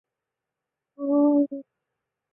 [0.95, 1.63] 明末进士。